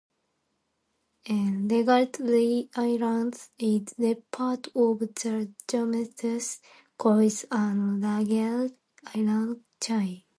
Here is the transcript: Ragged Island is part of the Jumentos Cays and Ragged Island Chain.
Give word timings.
Ragged 1.29 2.69
Island 2.75 3.49
is 3.59 4.15
part 4.31 4.67
of 4.75 4.99
the 4.99 5.53
Jumentos 5.67 6.59
Cays 7.01 7.45
and 7.51 8.01
Ragged 8.03 8.75
Island 9.13 9.61
Chain. 9.79 10.23